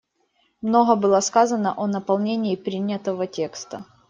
[0.63, 3.85] Много было сказано о наполнении принятого текста.